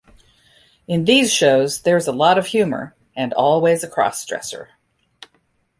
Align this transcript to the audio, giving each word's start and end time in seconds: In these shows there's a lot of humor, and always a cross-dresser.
In 0.87 1.05
these 1.05 1.31
shows 1.31 1.83
there's 1.83 2.07
a 2.07 2.11
lot 2.11 2.39
of 2.39 2.47
humor, 2.47 2.95
and 3.15 3.33
always 3.33 3.83
a 3.83 3.87
cross-dresser. 3.87 4.69